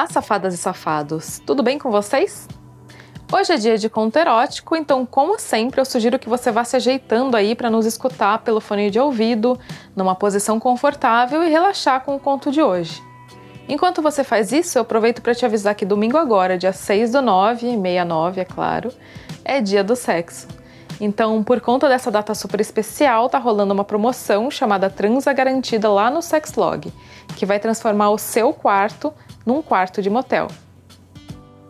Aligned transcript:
Olá, 0.00 0.08
safadas 0.08 0.54
e 0.54 0.56
safados! 0.56 1.42
Tudo 1.44 1.62
bem 1.62 1.78
com 1.78 1.90
vocês? 1.90 2.48
Hoje 3.30 3.52
é 3.52 3.56
dia 3.58 3.76
de 3.76 3.90
conto 3.90 4.18
erótico, 4.18 4.74
então, 4.74 5.04
como 5.04 5.38
sempre, 5.38 5.78
eu 5.78 5.84
sugiro 5.84 6.18
que 6.18 6.26
você 6.26 6.50
vá 6.50 6.64
se 6.64 6.74
ajeitando 6.74 7.36
aí 7.36 7.54
para 7.54 7.68
nos 7.68 7.84
escutar 7.84 8.38
pelo 8.38 8.62
fone 8.62 8.90
de 8.90 8.98
ouvido, 8.98 9.60
numa 9.94 10.14
posição 10.14 10.58
confortável 10.58 11.44
e 11.44 11.50
relaxar 11.50 12.00
com 12.00 12.16
o 12.16 12.18
conto 12.18 12.50
de 12.50 12.62
hoje. 12.62 13.02
Enquanto 13.68 14.00
você 14.00 14.24
faz 14.24 14.52
isso, 14.52 14.78
eu 14.78 14.82
aproveito 14.82 15.20
para 15.20 15.34
te 15.34 15.44
avisar 15.44 15.74
que 15.74 15.84
domingo 15.84 16.16
agora, 16.16 16.56
dia 16.56 16.72
6 16.72 17.12
do 17.12 17.20
9, 17.20 17.60
69, 17.66 18.40
é 18.40 18.44
claro, 18.46 18.90
é 19.44 19.60
dia 19.60 19.84
do 19.84 19.94
sexo. 19.94 20.48
Então, 20.98 21.44
por 21.44 21.60
conta 21.60 21.90
dessa 21.90 22.10
data 22.10 22.34
super 22.34 22.60
especial, 22.60 23.28
tá 23.28 23.36
rolando 23.36 23.74
uma 23.74 23.84
promoção 23.84 24.50
chamada 24.50 24.88
Transa 24.88 25.30
Garantida 25.34 25.90
lá 25.90 26.10
no 26.10 26.22
Sexlog, 26.22 26.90
que 27.36 27.44
vai 27.44 27.60
transformar 27.60 28.08
o 28.08 28.18
seu 28.18 28.54
quarto 28.54 29.12
num 29.44 29.62
quarto 29.62 30.02
de 30.02 30.10
motel. 30.10 30.48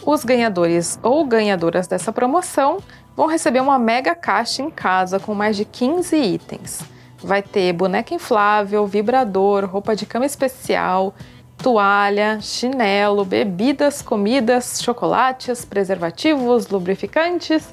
Os 0.05 0.25
ganhadores 0.25 0.99
ou 1.03 1.25
ganhadoras 1.25 1.87
dessa 1.87 2.13
promoção 2.13 2.79
vão 3.15 3.27
receber 3.27 3.61
uma 3.61 3.79
mega 3.79 4.15
caixa 4.15 4.63
em 4.63 4.71
casa 4.71 5.21
com 5.21 5.35
mais 5.35 5.57
de 5.57 5.65
15 5.65 6.17
itens. 6.17 6.81
Vai 7.23 7.43
ter 7.43 7.73
boneca 7.75 8.15
inflável, 8.15 8.87
vibrador, 8.87 9.67
roupa 9.67 9.95
de 9.95 10.07
cama 10.07 10.25
especial, 10.25 11.15
toalha, 11.59 12.39
chinelo, 12.41 13.25
bebidas, 13.25 14.01
comidas, 14.01 14.81
chocolates, 14.83 15.65
preservativos, 15.65 16.69
lubrificantes 16.69 17.69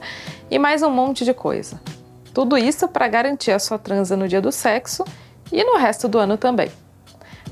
e 0.52 0.59
mais 0.59 0.84
um 0.84 0.90
monte 0.90 1.23
de 1.23 1.34
coisa. 1.34 1.80
Tudo 2.34 2.58
isso 2.58 2.88
para 2.90 3.08
garantir 3.08 3.52
a 3.52 3.59
sua 3.59 3.80
transa 3.80 4.18
no 4.18 4.28
dia 4.28 4.42
do 4.42 4.52
sexo 4.52 5.06
e 5.52 5.64
no 5.64 5.78
resto 5.78 6.09
do 6.09 6.20
ano 6.20 6.38
também. 6.38 6.70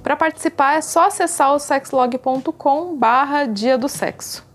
Para 0.05 0.15
participar 0.15 0.75
é 0.75 0.81
só 0.81 1.07
acessar 1.07 1.51
o 1.51 1.57
sexlog.com 1.57 2.95
barra 2.95 3.45
dia 3.45 3.75
do 3.75 3.89
sexo. 3.89 4.45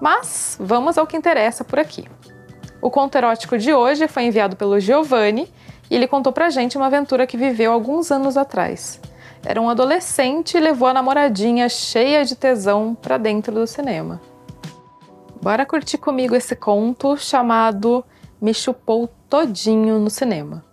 Mas 0.00 0.56
vamos 0.58 0.98
ao 0.98 1.06
que 1.06 1.16
interessa 1.16 1.62
por 1.62 1.78
aqui. 1.78 2.08
O 2.82 2.90
conto 2.90 3.14
erótico 3.14 3.56
de 3.56 3.72
hoje 3.72 4.08
foi 4.08 4.24
enviado 4.24 4.56
pelo 4.56 4.80
Giovanni 4.80 5.48
e 5.88 5.94
ele 5.94 6.08
contou 6.08 6.32
pra 6.32 6.50
gente 6.50 6.76
uma 6.76 6.86
aventura 6.86 7.24
que 7.24 7.36
viveu 7.36 7.70
alguns 7.70 8.10
anos 8.10 8.36
atrás. 8.36 9.00
Era 9.44 9.60
um 9.60 9.70
adolescente 9.70 10.56
e 10.56 10.60
levou 10.60 10.88
a 10.88 10.92
namoradinha 10.92 11.68
cheia 11.68 12.24
de 12.24 12.34
tesão 12.34 12.96
para 13.00 13.16
dentro 13.16 13.54
do 13.54 13.68
cinema. 13.68 14.20
Bora 15.40 15.64
curtir 15.64 15.98
comigo 15.98 16.34
esse 16.34 16.56
conto 16.56 17.16
chamado 17.16 18.04
Me 18.42 18.52
Chupou 18.52 19.08
Todinho 19.30 20.00
no 20.00 20.10
Cinema. 20.10 20.64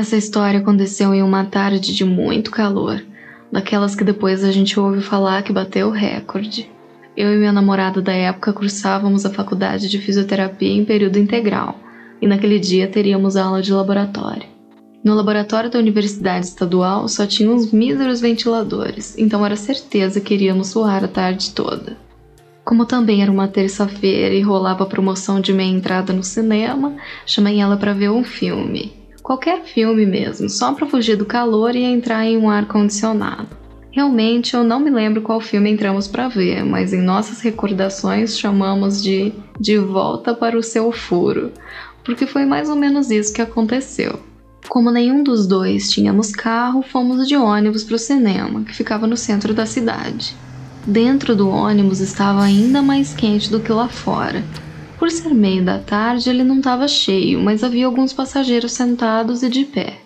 Essa 0.00 0.16
história 0.16 0.60
aconteceu 0.60 1.12
em 1.12 1.22
uma 1.22 1.44
tarde 1.44 1.94
de 1.94 2.06
muito 2.06 2.50
calor, 2.50 3.04
daquelas 3.52 3.94
que 3.94 4.02
depois 4.02 4.42
a 4.42 4.50
gente 4.50 4.80
ouve 4.80 5.02
falar 5.02 5.42
que 5.42 5.52
bateu 5.52 5.88
o 5.88 5.90
recorde. 5.90 6.70
Eu 7.14 7.34
e 7.34 7.36
minha 7.36 7.52
namorada 7.52 8.00
da 8.00 8.10
época 8.10 8.54
cursávamos 8.54 9.26
a 9.26 9.30
faculdade 9.30 9.90
de 9.90 9.98
fisioterapia 9.98 10.72
em 10.72 10.86
período 10.86 11.18
integral, 11.18 11.78
e 12.18 12.26
naquele 12.26 12.58
dia 12.58 12.88
teríamos 12.88 13.36
aula 13.36 13.60
de 13.60 13.74
laboratório. 13.74 14.44
No 15.04 15.14
laboratório 15.14 15.68
da 15.68 15.78
Universidade 15.78 16.46
Estadual 16.46 17.06
só 17.06 17.26
tinha 17.26 17.50
uns 17.50 17.70
míseros 17.70 18.22
ventiladores, 18.22 19.18
então 19.18 19.44
era 19.44 19.54
certeza 19.54 20.18
que 20.18 20.32
iríamos 20.32 20.68
suar 20.68 21.04
a 21.04 21.08
tarde 21.08 21.50
toda. 21.50 21.98
Como 22.64 22.86
também 22.86 23.20
era 23.20 23.30
uma 23.30 23.48
terça-feira 23.48 24.34
e 24.34 24.40
rolava 24.40 24.84
a 24.84 24.88
promoção 24.88 25.42
de 25.42 25.52
meia 25.52 25.70
entrada 25.70 26.10
no 26.10 26.24
cinema, 26.24 26.96
chamei 27.26 27.60
ela 27.60 27.76
para 27.76 27.92
ver 27.92 28.10
um 28.10 28.24
filme. 28.24 28.98
Qualquer 29.30 29.62
filme 29.62 30.04
mesmo, 30.04 30.48
só 30.48 30.72
para 30.72 30.88
fugir 30.88 31.14
do 31.14 31.24
calor 31.24 31.76
e 31.76 31.84
entrar 31.84 32.24
em 32.24 32.36
um 32.36 32.50
ar 32.50 32.66
condicionado. 32.66 33.46
Realmente 33.92 34.54
eu 34.56 34.64
não 34.64 34.80
me 34.80 34.90
lembro 34.90 35.22
qual 35.22 35.40
filme 35.40 35.70
entramos 35.70 36.08
para 36.08 36.26
ver, 36.26 36.64
mas 36.64 36.92
em 36.92 37.00
nossas 37.00 37.40
recordações 37.40 38.36
chamamos 38.36 39.00
de 39.00 39.32
De 39.60 39.78
Volta 39.78 40.34
para 40.34 40.58
o 40.58 40.62
Seu 40.64 40.90
Furo, 40.90 41.52
porque 42.02 42.26
foi 42.26 42.44
mais 42.44 42.68
ou 42.68 42.74
menos 42.74 43.08
isso 43.08 43.32
que 43.32 43.40
aconteceu. 43.40 44.18
Como 44.68 44.90
nenhum 44.90 45.22
dos 45.22 45.46
dois 45.46 45.88
tínhamos 45.88 46.32
carro, 46.32 46.82
fomos 46.82 47.28
de 47.28 47.36
ônibus 47.36 47.84
para 47.84 47.94
o 47.94 48.00
cinema, 48.00 48.64
que 48.64 48.74
ficava 48.74 49.06
no 49.06 49.16
centro 49.16 49.54
da 49.54 49.64
cidade. 49.64 50.34
Dentro 50.84 51.36
do 51.36 51.48
ônibus 51.48 52.00
estava 52.00 52.42
ainda 52.42 52.82
mais 52.82 53.14
quente 53.14 53.48
do 53.48 53.60
que 53.60 53.70
lá 53.70 53.86
fora. 53.86 54.42
Por 55.00 55.10
ser 55.10 55.32
meio 55.32 55.64
da 55.64 55.78
tarde, 55.78 56.28
ele 56.28 56.44
não 56.44 56.58
estava 56.58 56.86
cheio, 56.86 57.40
mas 57.40 57.64
havia 57.64 57.86
alguns 57.86 58.12
passageiros 58.12 58.72
sentados 58.72 59.42
e 59.42 59.48
de 59.48 59.64
pé. 59.64 59.98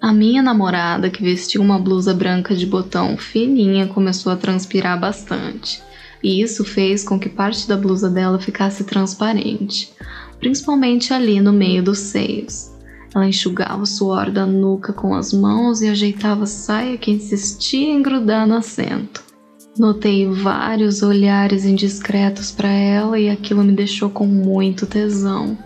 A 0.00 0.12
minha 0.12 0.40
namorada, 0.40 1.10
que 1.10 1.24
vestiu 1.24 1.60
uma 1.60 1.76
blusa 1.76 2.14
branca 2.14 2.54
de 2.54 2.64
botão 2.64 3.16
fininha, 3.16 3.88
começou 3.88 4.30
a 4.30 4.36
transpirar 4.36 5.00
bastante, 5.00 5.82
e 6.22 6.40
isso 6.40 6.64
fez 6.64 7.02
com 7.02 7.18
que 7.18 7.28
parte 7.28 7.66
da 7.66 7.76
blusa 7.76 8.08
dela 8.08 8.38
ficasse 8.38 8.84
transparente, 8.84 9.92
principalmente 10.38 11.12
ali 11.12 11.40
no 11.40 11.52
meio 11.52 11.82
dos 11.82 11.98
seios. 11.98 12.70
Ela 13.12 13.26
enxugava 13.26 13.82
o 13.82 13.86
suor 13.86 14.30
da 14.30 14.46
nuca 14.46 14.92
com 14.92 15.16
as 15.16 15.32
mãos 15.32 15.82
e 15.82 15.88
ajeitava 15.88 16.44
a 16.44 16.46
saia 16.46 16.96
que 16.96 17.10
insistia 17.10 17.88
em 17.88 18.00
grudar 18.00 18.46
no 18.46 18.54
assento. 18.54 19.27
Notei 19.78 20.26
vários 20.26 21.02
olhares 21.02 21.64
indiscretos 21.64 22.50
para 22.50 22.68
ela 22.68 23.18
e 23.18 23.30
aquilo 23.30 23.62
me 23.62 23.72
deixou 23.72 24.10
com 24.10 24.26
muito 24.26 24.86
tesão. 24.86 25.56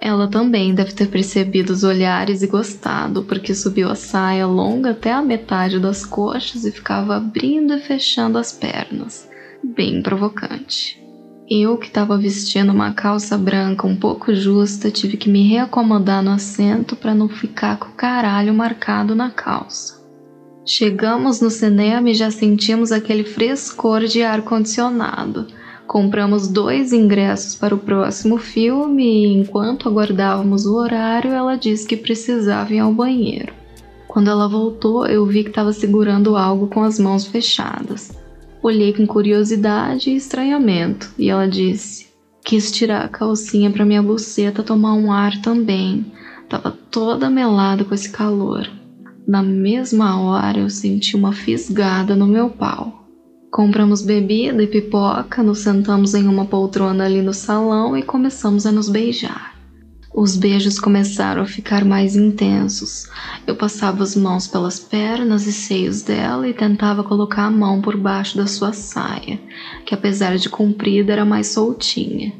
Ela 0.00 0.26
também 0.28 0.74
deve 0.74 0.92
ter 0.92 1.08
percebido 1.08 1.70
os 1.70 1.84
olhares 1.84 2.42
e 2.42 2.46
gostado, 2.46 3.22
porque 3.24 3.54
subiu 3.54 3.90
a 3.90 3.94
saia 3.94 4.46
longa 4.46 4.90
até 4.90 5.12
a 5.12 5.20
metade 5.20 5.78
das 5.78 6.06
coxas 6.06 6.64
e 6.64 6.72
ficava 6.72 7.16
abrindo 7.16 7.74
e 7.74 7.80
fechando 7.80 8.38
as 8.38 8.50
pernas. 8.50 9.28
Bem 9.62 10.02
provocante. 10.02 11.02
Eu, 11.48 11.76
que 11.76 11.88
estava 11.88 12.16
vestindo 12.16 12.72
uma 12.72 12.92
calça 12.92 13.36
branca 13.36 13.86
um 13.86 13.96
pouco 13.96 14.34
justa, 14.34 14.90
tive 14.90 15.18
que 15.18 15.28
me 15.28 15.46
reacomodar 15.46 16.22
no 16.22 16.30
assento 16.30 16.96
para 16.96 17.14
não 17.14 17.28
ficar 17.28 17.78
com 17.78 17.88
o 17.88 17.94
caralho 17.94 18.54
marcado 18.54 19.14
na 19.14 19.30
calça. 19.30 20.03
Chegamos 20.66 21.42
no 21.42 21.50
cinema 21.50 22.08
e 22.08 22.14
já 22.14 22.30
sentimos 22.30 22.90
aquele 22.90 23.22
frescor 23.22 24.04
de 24.04 24.22
ar-condicionado. 24.22 25.46
Compramos 25.86 26.48
dois 26.48 26.90
ingressos 26.90 27.54
para 27.54 27.74
o 27.74 27.78
próximo 27.78 28.38
filme 28.38 29.04
e, 29.04 29.26
enquanto 29.34 29.86
aguardávamos 29.86 30.64
o 30.64 30.76
horário, 30.76 31.32
ela 31.32 31.56
disse 31.56 31.86
que 31.86 31.98
precisava 31.98 32.72
ir 32.72 32.78
ao 32.78 32.94
banheiro. 32.94 33.52
Quando 34.08 34.30
ela 34.30 34.48
voltou, 34.48 35.06
eu 35.06 35.26
vi 35.26 35.42
que 35.42 35.50
estava 35.50 35.70
segurando 35.70 36.34
algo 36.34 36.68
com 36.68 36.82
as 36.82 36.98
mãos 36.98 37.26
fechadas. 37.26 38.16
Olhei 38.62 38.94
com 38.94 39.06
curiosidade 39.06 40.08
e 40.08 40.16
estranhamento, 40.16 41.12
e 41.18 41.28
ela 41.28 41.46
disse: 41.46 42.06
Quis 42.42 42.72
tirar 42.72 43.04
a 43.04 43.08
calcinha 43.08 43.70
para 43.70 43.84
minha 43.84 44.02
buceta 44.02 44.62
tomar 44.62 44.94
um 44.94 45.12
ar 45.12 45.42
também. 45.42 46.10
Tava 46.48 46.70
toda 46.90 47.28
melada 47.28 47.84
com 47.84 47.94
esse 47.94 48.10
calor. 48.10 48.66
Na 49.26 49.42
mesma 49.42 50.20
hora 50.20 50.58
eu 50.58 50.68
senti 50.68 51.16
uma 51.16 51.32
fisgada 51.32 52.14
no 52.14 52.26
meu 52.26 52.50
pau. 52.50 53.08
Compramos 53.50 54.02
bebida 54.02 54.62
e 54.62 54.66
pipoca, 54.66 55.42
nos 55.42 55.60
sentamos 55.60 56.14
em 56.14 56.28
uma 56.28 56.44
poltrona 56.44 57.04
ali 57.04 57.22
no 57.22 57.32
salão 57.32 57.96
e 57.96 58.02
começamos 58.02 58.66
a 58.66 58.72
nos 58.72 58.90
beijar. 58.90 59.54
Os 60.14 60.36
beijos 60.36 60.78
começaram 60.78 61.40
a 61.42 61.46
ficar 61.46 61.84
mais 61.86 62.14
intensos. 62.16 63.08
Eu 63.46 63.56
passava 63.56 64.02
as 64.02 64.14
mãos 64.14 64.46
pelas 64.46 64.78
pernas 64.78 65.46
e 65.46 65.52
seios 65.52 66.02
dela 66.02 66.46
e 66.46 66.52
tentava 66.52 67.02
colocar 67.02 67.46
a 67.46 67.50
mão 67.50 67.80
por 67.80 67.96
baixo 67.96 68.36
da 68.36 68.46
sua 68.46 68.72
saia, 68.72 69.40
que 69.86 69.94
apesar 69.94 70.36
de 70.36 70.50
comprida 70.50 71.12
era 71.12 71.24
mais 71.24 71.48
soltinha. 71.48 72.32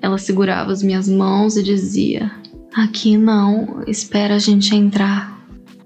Ela 0.00 0.18
segurava 0.18 0.72
as 0.72 0.82
minhas 0.82 1.08
mãos 1.08 1.56
e 1.56 1.62
dizia: 1.62 2.30
Aqui 2.74 3.16
não, 3.16 3.82
espera 3.86 4.34
a 4.34 4.38
gente 4.38 4.76
entrar. 4.76 5.41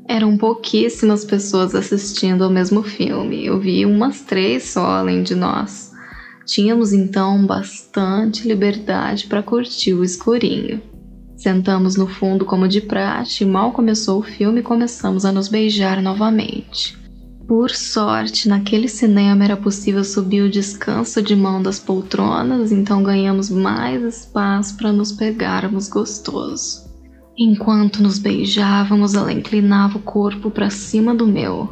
Eram 0.08 0.36
pouquíssimas 0.36 1.24
pessoas 1.24 1.74
assistindo 1.74 2.44
ao 2.44 2.50
mesmo 2.50 2.82
filme, 2.82 3.44
eu 3.44 3.58
vi 3.58 3.84
umas 3.84 4.20
três 4.20 4.64
só 4.64 4.86
além 4.86 5.22
de 5.22 5.34
nós. 5.34 5.92
Tínhamos 6.44 6.92
então 6.92 7.44
bastante 7.44 8.46
liberdade 8.46 9.26
para 9.26 9.42
curtir 9.42 9.94
o 9.94 10.04
escurinho. 10.04 10.80
Sentamos 11.36 11.96
no 11.96 12.06
fundo 12.06 12.44
como 12.44 12.68
de 12.68 12.80
praxe 12.80 13.42
e 13.42 13.46
mal 13.46 13.72
começou 13.72 14.20
o 14.20 14.22
filme 14.22 14.62
começamos 14.62 15.24
a 15.24 15.32
nos 15.32 15.48
beijar 15.48 16.00
novamente. 16.00 16.96
Por 17.48 17.70
sorte, 17.70 18.48
naquele 18.48 18.88
cinema 18.88 19.44
era 19.44 19.56
possível 19.56 20.02
subir 20.02 20.42
o 20.42 20.50
descanso 20.50 21.20
de 21.20 21.34
mão 21.36 21.62
das 21.62 21.78
poltronas, 21.78 22.72
então 22.72 23.02
ganhamos 23.02 23.50
mais 23.50 24.02
espaço 24.02 24.76
para 24.76 24.92
nos 24.92 25.12
pegarmos 25.12 25.88
gostoso. 25.88 26.85
Enquanto 27.38 28.02
nos 28.02 28.18
beijávamos, 28.18 29.14
ela 29.14 29.30
inclinava 29.30 29.98
o 29.98 30.02
corpo 30.02 30.50
para 30.50 30.70
cima 30.70 31.14
do 31.14 31.26
meu. 31.26 31.68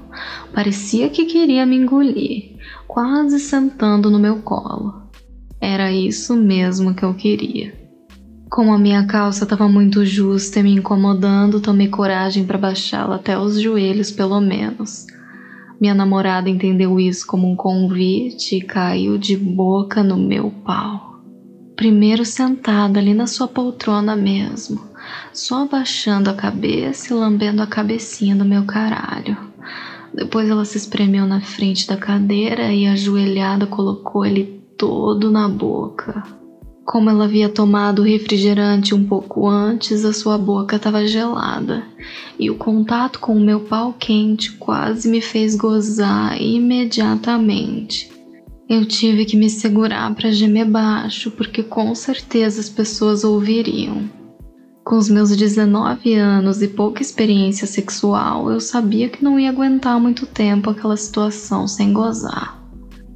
Parecia 0.52 1.08
que 1.08 1.24
queria 1.24 1.64
me 1.64 1.76
engolir, 1.76 2.56
quase 2.86 3.40
sentando 3.40 4.10
no 4.10 4.18
meu 4.18 4.42
colo. 4.42 5.04
Era 5.58 5.90
isso 5.90 6.36
mesmo 6.36 6.94
que 6.94 7.02
eu 7.02 7.14
queria. 7.14 7.72
Como 8.50 8.74
a 8.74 8.78
minha 8.78 9.06
calça 9.06 9.44
estava 9.44 9.66
muito 9.66 10.04
justa 10.04 10.60
e 10.60 10.62
me 10.62 10.74
incomodando, 10.74 11.60
tomei 11.60 11.88
coragem 11.88 12.44
para 12.44 12.58
baixá-la 12.58 13.16
até 13.16 13.38
os 13.38 13.58
joelhos, 13.58 14.10
pelo 14.10 14.40
menos. 14.42 15.06
Minha 15.80 15.94
namorada 15.94 16.50
entendeu 16.50 17.00
isso 17.00 17.26
como 17.26 17.50
um 17.50 17.56
convite 17.56 18.56
e 18.56 18.62
caiu 18.62 19.16
de 19.16 19.34
boca 19.36 20.02
no 20.02 20.16
meu 20.16 20.50
pau. 20.50 21.22
Primeiro 21.74 22.24
sentada 22.24 23.00
ali 23.00 23.12
na 23.14 23.26
sua 23.26 23.48
poltrona 23.48 24.14
mesmo, 24.14 24.80
só 25.32 25.62
abaixando 25.62 26.30
a 26.30 26.34
cabeça 26.34 27.12
e 27.12 27.16
lambendo 27.16 27.62
a 27.62 27.66
cabecinha 27.66 28.36
do 28.36 28.44
meu 28.44 28.64
caralho. 28.64 29.36
Depois 30.14 30.48
ela 30.48 30.64
se 30.64 30.78
espremeu 30.78 31.26
na 31.26 31.40
frente 31.40 31.86
da 31.88 31.96
cadeira 31.96 32.72
e 32.72 32.86
ajoelhada 32.86 33.66
colocou 33.66 34.24
ele 34.24 34.62
todo 34.78 35.30
na 35.30 35.48
boca. 35.48 36.22
Como 36.84 37.08
ela 37.08 37.24
havia 37.24 37.48
tomado 37.48 38.02
o 38.02 38.04
refrigerante 38.04 38.94
um 38.94 39.04
pouco 39.04 39.48
antes, 39.48 40.04
a 40.04 40.12
sua 40.12 40.36
boca 40.36 40.76
estava 40.76 41.06
gelada 41.06 41.82
e 42.38 42.50
o 42.50 42.56
contato 42.56 43.18
com 43.18 43.34
o 43.34 43.40
meu 43.40 43.60
pau 43.60 43.94
quente 43.94 44.52
quase 44.52 45.08
me 45.08 45.20
fez 45.20 45.56
gozar 45.56 46.40
imediatamente. 46.40 48.12
Eu 48.68 48.84
tive 48.86 49.24
que 49.24 49.36
me 49.36 49.50
segurar 49.50 50.14
para 50.14 50.30
gemer 50.30 50.66
baixo, 50.66 51.30
porque 51.30 51.62
com 51.62 51.94
certeza 51.94 52.60
as 52.60 52.68
pessoas 52.68 53.24
ouviriam. 53.24 54.08
Com 54.84 54.98
os 54.98 55.08
meus 55.08 55.34
19 55.34 56.14
anos 56.14 56.60
e 56.60 56.68
pouca 56.68 57.00
experiência 57.00 57.66
sexual, 57.66 58.50
eu 58.50 58.60
sabia 58.60 59.08
que 59.08 59.24
não 59.24 59.40
ia 59.40 59.48
aguentar 59.48 59.98
muito 59.98 60.26
tempo 60.26 60.68
aquela 60.68 60.94
situação 60.94 61.66
sem 61.66 61.90
gozar. 61.90 62.62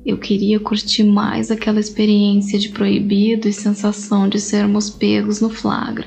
Eu 0.05 0.17
queria 0.17 0.59
curtir 0.59 1.05
mais 1.05 1.51
aquela 1.51 1.79
experiência 1.79 2.59
de 2.59 2.71
proibido 2.71 3.47
e 3.47 3.53
sensação 3.53 4.31
de 4.31 4.41
sermos 4.41 4.89
pegos 4.89 5.43
no 5.43 5.51
flagra. 5.51 6.07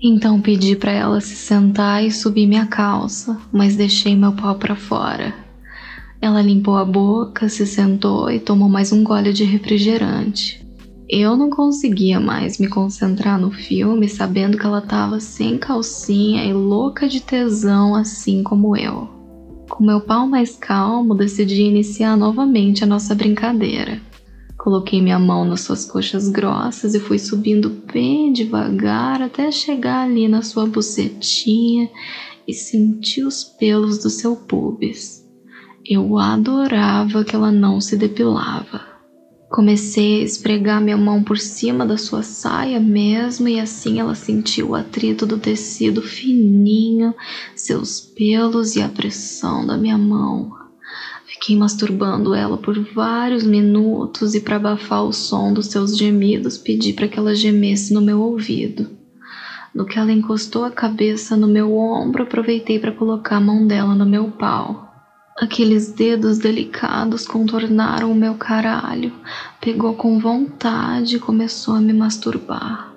Então 0.00 0.40
pedi 0.40 0.76
para 0.76 0.92
ela 0.92 1.20
se 1.20 1.34
sentar 1.34 2.04
e 2.04 2.12
subir 2.12 2.46
minha 2.46 2.66
calça, 2.66 3.36
mas 3.52 3.74
deixei 3.74 4.14
meu 4.14 4.30
pau 4.30 4.54
para 4.54 4.76
fora. 4.76 5.34
Ela 6.22 6.40
limpou 6.40 6.76
a 6.76 6.84
boca, 6.84 7.48
se 7.48 7.66
sentou 7.66 8.30
e 8.30 8.38
tomou 8.38 8.68
mais 8.68 8.92
um 8.92 9.02
gole 9.02 9.32
de 9.32 9.42
refrigerante. 9.42 10.63
Eu 11.08 11.36
não 11.36 11.50
conseguia 11.50 12.18
mais 12.18 12.58
me 12.58 12.66
concentrar 12.66 13.38
no 13.38 13.50
filme 13.50 14.08
sabendo 14.08 14.56
que 14.56 14.64
ela 14.64 14.78
estava 14.78 15.20
sem 15.20 15.58
calcinha 15.58 16.44
e 16.44 16.52
louca 16.52 17.06
de 17.06 17.20
tesão 17.20 17.94
assim 17.94 18.42
como 18.42 18.74
eu. 18.74 19.08
Com 19.68 19.84
meu 19.84 20.00
pau 20.00 20.26
mais 20.26 20.56
calmo, 20.56 21.14
decidi 21.14 21.62
iniciar 21.62 22.16
novamente 22.16 22.84
a 22.84 22.86
nossa 22.86 23.14
brincadeira. 23.14 24.00
Coloquei 24.56 25.02
minha 25.02 25.18
mão 25.18 25.44
nas 25.44 25.60
suas 25.60 25.84
coxas 25.84 26.30
grossas 26.30 26.94
e 26.94 27.00
fui 27.00 27.18
subindo 27.18 27.68
bem 27.92 28.32
devagar 28.32 29.20
até 29.20 29.50
chegar 29.50 30.04
ali 30.04 30.26
na 30.26 30.40
sua 30.40 30.64
bucetinha 30.64 31.90
e 32.48 32.54
sentir 32.54 33.26
os 33.26 33.44
pelos 33.44 33.98
do 33.98 34.08
seu 34.08 34.36
pubis. 34.36 35.22
Eu 35.84 36.16
adorava 36.16 37.24
que 37.24 37.36
ela 37.36 37.52
não 37.52 37.78
se 37.78 37.94
depilava. 37.94 38.93
Comecei 39.54 40.20
a 40.20 40.24
esfregar 40.24 40.82
minha 40.82 40.96
mão 40.96 41.22
por 41.22 41.38
cima 41.38 41.86
da 41.86 41.96
sua 41.96 42.24
saia 42.24 42.80
mesmo, 42.80 43.46
e 43.46 43.60
assim 43.60 44.00
ela 44.00 44.16
sentiu 44.16 44.70
o 44.70 44.74
atrito 44.74 45.24
do 45.24 45.38
tecido 45.38 46.02
fininho, 46.02 47.14
seus 47.54 48.00
pelos 48.00 48.74
e 48.74 48.82
a 48.82 48.88
pressão 48.88 49.64
da 49.64 49.76
minha 49.76 49.96
mão. 49.96 50.52
Fiquei 51.24 51.56
masturbando 51.56 52.34
ela 52.34 52.56
por 52.56 52.76
vários 52.96 53.44
minutos 53.44 54.34
e, 54.34 54.40
para 54.40 54.56
abafar 54.56 55.04
o 55.04 55.12
som 55.12 55.52
dos 55.52 55.66
seus 55.66 55.96
gemidos, 55.96 56.58
pedi 56.58 56.92
para 56.92 57.06
que 57.06 57.16
ela 57.16 57.32
gemesse 57.32 57.94
no 57.94 58.00
meu 58.00 58.20
ouvido. 58.20 58.90
No 59.72 59.86
que 59.86 59.96
ela 59.96 60.10
encostou 60.10 60.64
a 60.64 60.70
cabeça 60.72 61.36
no 61.36 61.46
meu 61.46 61.76
ombro, 61.76 62.24
aproveitei 62.24 62.80
para 62.80 62.90
colocar 62.90 63.36
a 63.36 63.40
mão 63.40 63.68
dela 63.68 63.94
no 63.94 64.04
meu 64.04 64.32
pau. 64.32 64.83
Aqueles 65.36 65.90
dedos 65.90 66.38
delicados 66.38 67.26
contornaram 67.26 68.12
o 68.12 68.14
meu 68.14 68.34
caralho, 68.34 69.12
pegou 69.60 69.92
com 69.94 70.20
vontade 70.20 71.16
e 71.16 71.18
começou 71.18 71.74
a 71.74 71.80
me 71.80 71.92
masturbar. 71.92 72.94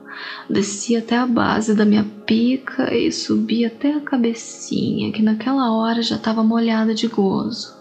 Desci 0.47 0.95
até 0.95 1.17
a 1.17 1.25
base 1.25 1.73
da 1.73 1.83
minha 1.83 2.05
pica 2.27 2.93
e 2.95 3.11
subi 3.11 3.65
até 3.65 3.91
a 3.91 4.01
cabecinha, 4.01 5.11
que 5.11 5.23
naquela 5.23 5.71
hora 5.71 6.03
já 6.03 6.15
estava 6.15 6.43
molhada 6.43 6.93
de 6.93 7.07
gozo. 7.07 7.75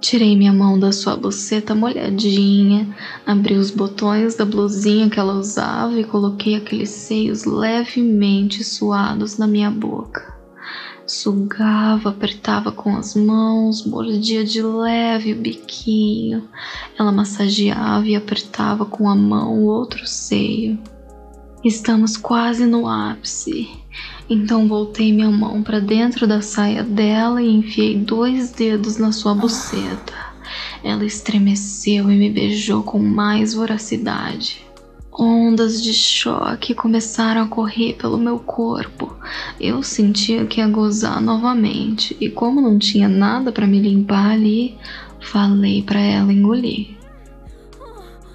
Tirei 0.00 0.34
minha 0.34 0.52
mão 0.52 0.78
da 0.78 0.92
sua 0.92 1.14
buceta 1.14 1.74
molhadinha, 1.74 2.88
abri 3.26 3.56
os 3.56 3.70
botões 3.70 4.34
da 4.34 4.46
blusinha 4.46 5.10
que 5.10 5.20
ela 5.20 5.34
usava 5.34 6.00
e 6.00 6.04
coloquei 6.04 6.54
aqueles 6.54 6.88
seios 6.88 7.44
levemente 7.44 8.64
suados 8.64 9.36
na 9.36 9.46
minha 9.46 9.70
boca. 9.70 10.39
Sugava, 11.10 12.10
apertava 12.10 12.70
com 12.70 12.96
as 12.96 13.16
mãos, 13.16 13.84
mordia 13.84 14.44
de 14.44 14.62
leve 14.62 15.32
o 15.32 15.36
biquinho. 15.36 16.48
Ela 16.96 17.10
massageava 17.10 18.06
e 18.06 18.14
apertava 18.14 18.84
com 18.84 19.08
a 19.08 19.14
mão 19.16 19.58
o 19.58 19.64
outro 19.64 20.06
seio. 20.06 20.78
Estamos 21.64 22.16
quase 22.16 22.64
no 22.64 22.86
ápice. 22.86 23.68
Então 24.30 24.68
voltei 24.68 25.12
minha 25.12 25.32
mão 25.32 25.64
para 25.64 25.80
dentro 25.80 26.28
da 26.28 26.40
saia 26.40 26.84
dela 26.84 27.42
e 27.42 27.56
enfiei 27.56 27.96
dois 27.96 28.52
dedos 28.52 28.96
na 28.96 29.10
sua 29.10 29.34
buceta. 29.34 30.14
Ela 30.84 31.04
estremeceu 31.04 32.08
e 32.08 32.16
me 32.16 32.30
beijou 32.30 32.84
com 32.84 33.00
mais 33.00 33.52
voracidade. 33.52 34.64
Ondas 35.22 35.82
de 35.82 35.92
choque 35.92 36.72
começaram 36.72 37.42
a 37.42 37.46
correr 37.46 37.92
pelo 37.92 38.16
meu 38.16 38.38
corpo. 38.38 39.14
Eu 39.60 39.82
sentia 39.82 40.46
que 40.46 40.60
ia 40.62 40.66
gozar 40.66 41.20
novamente, 41.20 42.16
e 42.18 42.30
como 42.30 42.58
não 42.62 42.78
tinha 42.78 43.06
nada 43.06 43.52
para 43.52 43.66
me 43.66 43.78
limpar 43.78 44.30
ali, 44.30 44.78
falei 45.20 45.82
para 45.82 46.00
ela 46.00 46.32
engolir. 46.32 46.96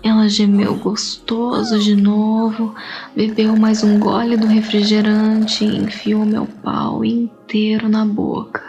Ela 0.04 0.30
gemeu 0.30 0.76
gostoso 0.76 1.80
de 1.80 1.96
novo, 1.96 2.76
bebeu 3.16 3.58
mais 3.58 3.84
um 3.84 3.98
gole 3.98 4.38
do 4.38 4.46
refrigerante 4.46 5.66
e 5.66 5.78
enfiou 5.78 6.24
meu 6.24 6.46
pau 6.46 7.04
inteiro 7.04 7.90
na 7.90 8.06
boca. 8.06 8.62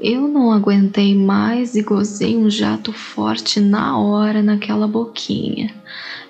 Eu 0.00 0.28
não 0.28 0.52
aguentei 0.52 1.16
mais 1.16 1.74
e 1.74 1.82
gozei 1.82 2.36
um 2.36 2.48
jato 2.48 2.92
forte 2.92 3.58
na 3.58 3.98
hora 3.98 4.44
naquela 4.44 4.86
boquinha. 4.86 5.74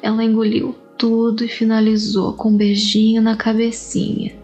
Ela 0.00 0.24
engoliu 0.24 0.74
tudo 1.02 1.44
e 1.44 1.48
finalizou 1.48 2.32
com 2.34 2.50
um 2.50 2.56
beijinho 2.56 3.20
na 3.20 3.34
cabecinha. 3.34 4.36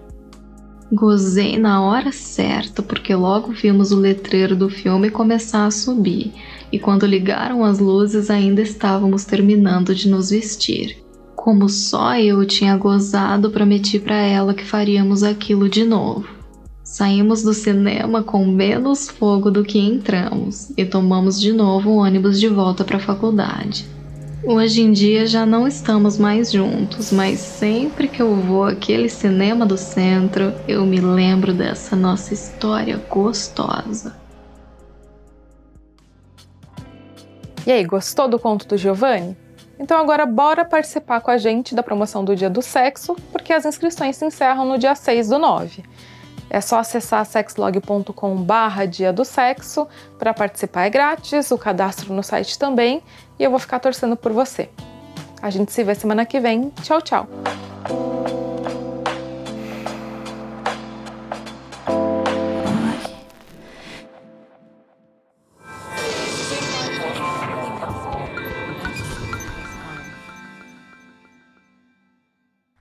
Gozei 0.92 1.56
na 1.56 1.80
hora 1.80 2.10
certa 2.10 2.82
porque 2.82 3.14
logo 3.14 3.52
vimos 3.52 3.92
o 3.92 3.96
letreiro 3.96 4.56
do 4.56 4.68
filme 4.68 5.08
começar 5.08 5.66
a 5.66 5.70
subir 5.70 6.32
e 6.72 6.76
quando 6.76 7.06
ligaram 7.06 7.64
as 7.64 7.78
luzes 7.78 8.28
ainda 8.28 8.60
estávamos 8.60 9.24
terminando 9.24 9.94
de 9.94 10.08
nos 10.08 10.30
vestir. 10.30 10.98
Como 11.36 11.68
só 11.68 12.18
eu 12.18 12.44
tinha 12.44 12.76
gozado, 12.76 13.52
prometi 13.52 14.00
para 14.00 14.16
ela 14.16 14.52
que 14.52 14.64
faríamos 14.64 15.22
aquilo 15.22 15.68
de 15.68 15.84
novo. 15.84 16.26
Saímos 16.82 17.44
do 17.44 17.54
cinema 17.54 18.24
com 18.24 18.44
menos 18.44 19.08
fogo 19.08 19.48
do 19.48 19.62
que 19.62 19.78
entramos 19.78 20.72
e 20.76 20.84
tomamos 20.84 21.40
de 21.40 21.52
novo 21.52 21.90
o 21.90 21.96
ônibus 21.98 22.40
de 22.40 22.48
volta 22.48 22.84
para 22.84 22.96
a 22.96 23.00
faculdade. 23.00 23.97
Hoje 24.44 24.82
em 24.82 24.92
dia 24.92 25.26
já 25.26 25.44
não 25.44 25.66
estamos 25.66 26.16
mais 26.16 26.52
juntos, 26.52 27.10
mas 27.10 27.40
sempre 27.40 28.06
que 28.06 28.22
eu 28.22 28.36
vou 28.36 28.64
àquele 28.64 29.08
cinema 29.08 29.66
do 29.66 29.76
centro, 29.76 30.54
eu 30.68 30.86
me 30.86 31.00
lembro 31.00 31.52
dessa 31.52 31.96
nossa 31.96 32.32
história 32.32 32.96
gostosa. 33.10 34.16
E 37.66 37.72
aí, 37.72 37.84
gostou 37.84 38.28
do 38.28 38.38
conto 38.38 38.66
do 38.66 38.78
Giovanni? 38.78 39.36
Então 39.78 40.00
agora 40.00 40.24
bora 40.24 40.64
participar 40.64 41.20
com 41.20 41.30
a 41.30 41.36
gente 41.36 41.74
da 41.74 41.82
promoção 41.82 42.24
do 42.24 42.34
Dia 42.34 42.48
do 42.48 42.62
Sexo, 42.62 43.16
porque 43.30 43.52
as 43.52 43.66
inscrições 43.66 44.16
se 44.16 44.24
encerram 44.24 44.64
no 44.64 44.78
dia 44.78 44.94
6 44.94 45.28
do 45.28 45.38
9. 45.38 45.82
É 46.50 46.60
só 46.60 46.78
acessar 46.78 47.24
sexlog.com 47.24 48.36
barra 48.36 48.86
dia 48.86 49.12
do 49.12 49.24
sexo 49.24 49.86
para 50.18 50.32
participar 50.32 50.86
é 50.86 50.90
grátis, 50.90 51.50
o 51.50 51.58
cadastro 51.58 52.12
no 52.12 52.22
site 52.22 52.58
também 52.58 53.02
e 53.38 53.44
eu 53.44 53.50
vou 53.50 53.58
ficar 53.58 53.78
torcendo 53.78 54.16
por 54.16 54.32
você. 54.32 54.68
A 55.40 55.50
gente 55.50 55.72
se 55.72 55.84
vê 55.84 55.94
semana 55.94 56.26
que 56.26 56.40
vem. 56.40 56.70
Tchau, 56.82 57.00
tchau! 57.00 57.28